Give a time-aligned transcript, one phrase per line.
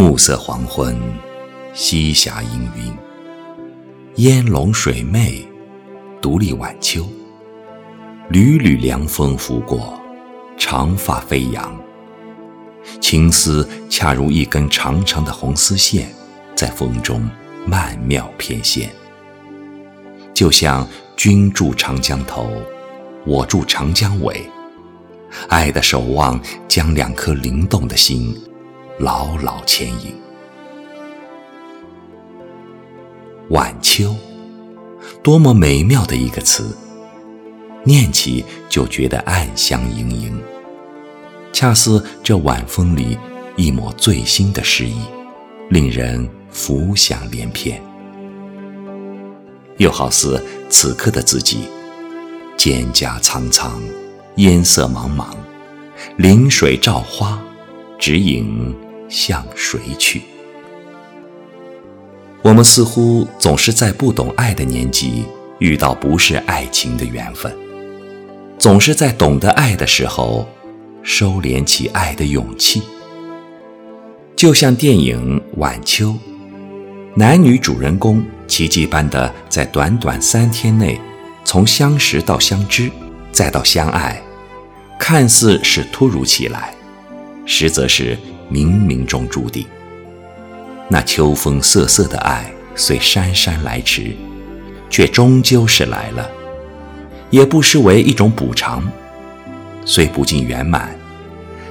[0.00, 0.98] 暮色黄昏，
[1.74, 2.44] 西霞氤
[2.74, 2.90] 氲，
[4.14, 5.46] 烟笼水媚，
[6.22, 7.06] 独立晚秋。
[8.30, 10.00] 缕缕凉风拂过，
[10.56, 11.78] 长发飞扬，
[12.98, 16.10] 青丝恰如一根长长的红丝线，
[16.54, 17.28] 在风中
[17.66, 18.88] 曼妙翩跹。
[20.32, 22.50] 就像君住长江头，
[23.26, 24.48] 我住长江尾，
[25.50, 28.34] 爱的守望将两颗灵动的心
[29.00, 30.14] 牢牢牵引。
[33.48, 34.14] 晚秋，
[35.22, 36.76] 多么美妙的一个词！
[37.82, 40.38] 念起就觉得暗香盈盈，
[41.50, 43.16] 恰似这晚风里
[43.56, 45.00] 一抹最新的诗意，
[45.70, 47.80] 令人浮想联翩。
[49.78, 51.70] 又好似此刻的自己，
[52.58, 53.80] 蒹葭苍苍，
[54.36, 55.28] 烟色茫茫，
[56.18, 57.42] 临水照花，
[57.98, 58.76] 只影
[59.10, 60.22] 向谁去？
[62.42, 65.26] 我们似乎总是在不懂爱的年纪
[65.58, 67.54] 遇到不是爱情的缘分。
[68.58, 70.48] 总是在懂得爱的时候，
[71.02, 72.82] 收敛起爱的勇气。
[74.36, 76.08] 就像电影《晚秋》，
[77.14, 80.98] 男女主人公奇迹般的在短短三天内，
[81.44, 82.90] 从相识到相知，
[83.32, 84.22] 再到相爱，
[84.98, 86.72] 看似是突如其来，
[87.44, 88.16] 实则是
[88.50, 89.66] 冥冥中注定。
[90.88, 94.16] 那秋风瑟瑟的爱，虽姗姗来迟，
[94.88, 96.28] 却终究是来了。
[97.30, 98.82] 也不失为一种补偿，
[99.84, 100.90] 虽不尽圆满，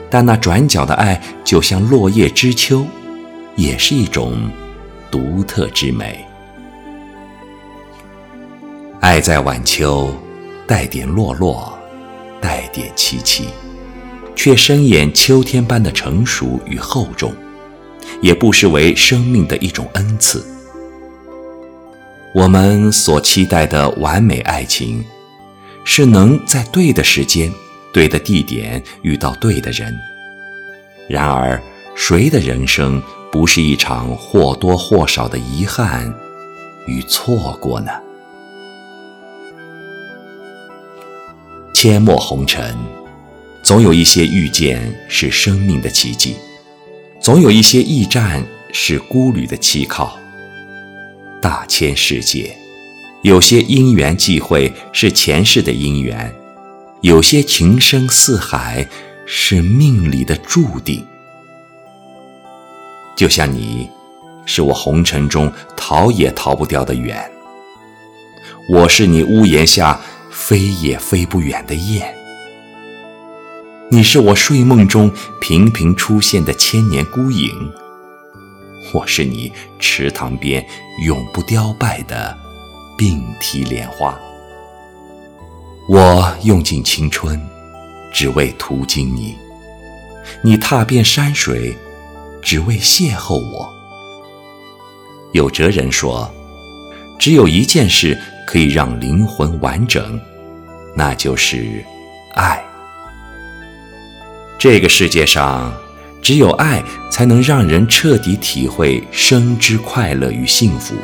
[0.10, 2.86] 但那转角的爱就像落叶知秋，
[3.58, 4.50] 也是一种
[5.12, 6.26] 独特之美。
[9.02, 10.14] 爱在晚秋，
[10.66, 11.78] 带点落落，
[12.40, 13.48] 带点凄凄，
[14.42, 17.34] 却深掩秋天般的成熟与厚重，
[18.22, 20.42] 也不失为生命的一种恩赐。
[22.34, 25.04] 我们所期待的完美爱情。
[25.84, 27.52] 是能在对的时间、
[27.92, 29.98] 对的地点遇到对的人。
[31.10, 31.60] 然而，
[31.96, 33.02] 谁的人生
[33.32, 36.14] 不是一场或多或少的遗憾
[36.86, 37.92] 与错过呢？
[41.74, 42.78] 阡陌红尘，
[43.70, 46.36] 总有一些遇见是生命的奇迹，
[47.22, 48.44] 总有一些驿站
[48.74, 50.18] 是孤旅的栖靠。
[51.40, 52.52] 大千世界。
[53.22, 56.34] 有些因缘际会是前世的因缘，
[57.02, 58.88] 有些情深似海
[59.28, 61.06] 是命里的注定。
[63.16, 63.88] 就像你，
[64.48, 67.24] 是我红尘中逃也逃不掉的缘，
[68.68, 72.19] 我是你屋檐下飞也飞不远的雁。
[73.92, 75.12] 你是我睡梦中
[75.42, 77.50] 频频出现的千年孤影，
[78.94, 80.64] 我是你池塘边
[81.04, 82.38] 永不凋败的。
[82.96, 84.20] 并蒂莲花，
[85.88, 87.42] 我用尽青春，
[88.12, 89.34] 只为途经你；
[90.44, 91.74] 你踏遍山水，
[92.42, 93.74] 只为邂逅我。
[95.32, 96.30] 有哲人说，
[97.18, 100.20] 只有一件事可以让灵魂完整，
[100.94, 101.82] 那就是
[102.36, 102.62] 爱。
[104.60, 105.74] 这个世界上，
[106.22, 110.96] 只有爱才能让人彻底体会生之快乐与幸福。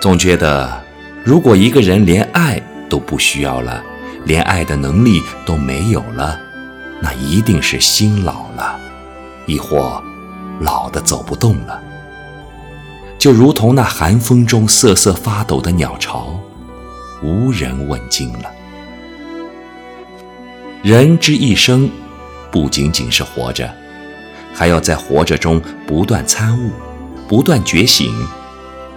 [0.00, 0.82] 总觉得，
[1.24, 3.80] 如果一个人连爱都不需要了，
[4.24, 6.36] 连爱的能力都没有了，
[7.00, 8.76] 那一定是心老了，
[9.46, 10.02] 亦或
[10.58, 11.80] 老的走不动了。
[13.20, 16.40] 就如同那寒风中瑟瑟发抖的鸟巢，
[17.22, 18.50] 无人问津了。
[20.82, 21.88] 人之一生，
[22.50, 23.72] 不仅仅是活着，
[24.52, 26.72] 还要在活着中不断参悟，
[27.28, 28.12] 不断觉醒。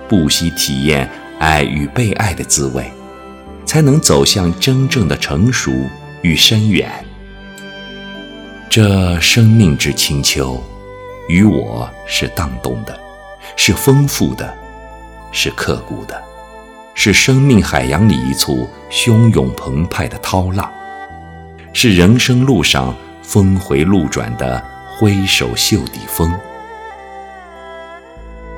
[0.09, 2.91] 不惜体验爱与被爱的滋味，
[3.67, 5.71] 才能走向真正的成熟
[6.23, 6.91] 与深远。
[8.67, 10.63] 这生命之清秋，
[11.29, 12.99] 与我是荡动的，
[13.55, 14.51] 是丰富的，
[15.31, 16.19] 是刻骨的，
[16.95, 20.71] 是生命海洋里一簇汹涌澎湃的涛浪，
[21.77, 24.63] 是人生路上峰回路转的
[24.97, 26.33] 挥手袖底风。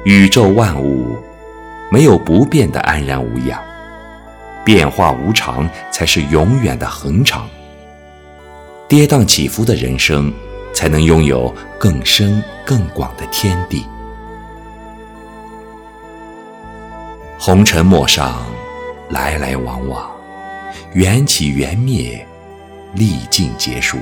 [0.05, 1.17] 宇宙万物。
[1.89, 3.57] 没有不变的安然无恙，
[4.65, 7.47] 变化无常才是永远的恒常。
[8.89, 10.33] 跌宕起伏的人生，
[10.73, 13.85] 才能拥有更深更广的天地。
[17.39, 18.45] 红尘陌上，
[19.09, 20.11] 来来往往，
[20.91, 22.27] 缘起缘灭，
[22.93, 23.97] 历尽劫数，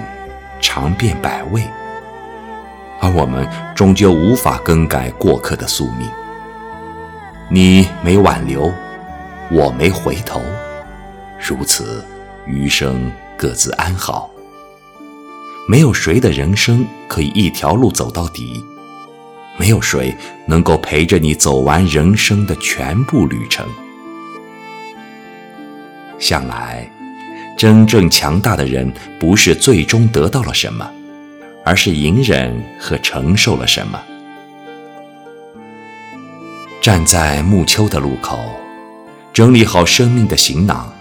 [0.61, 1.63] 尝遍百味。
[3.01, 6.09] 而我们终究无法更改过客的宿命。
[7.49, 8.71] 你没挽留，
[9.51, 10.41] 我没回头，
[11.39, 12.03] 如此，
[12.47, 14.29] 余生各自安好。
[15.67, 18.63] 没有谁的人生可以一条路走到底，
[19.57, 20.15] 没有谁
[20.47, 23.67] 能够陪着你走完人生的全部旅程。
[26.17, 26.89] 向来，
[27.57, 30.89] 真正强大的人不是最终得到了什么，
[31.63, 34.01] 而是隐忍和承受了什么。
[36.81, 38.37] 站在暮秋的路口，
[39.33, 40.91] 整理好生命的行囊，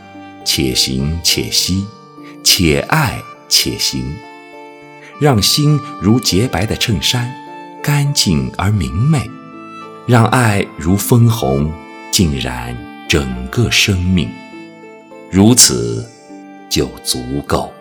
[0.45, 1.85] 且行且惜，
[2.43, 4.15] 且爱且行。
[5.21, 7.33] 让心如洁白的衬衫，
[7.83, 9.21] 干净而明媚；
[10.07, 11.73] 让爱如枫红，
[12.11, 12.77] 浸染
[13.09, 14.29] 整个生命。
[15.31, 16.09] 如此，
[16.69, 17.74] 就足够。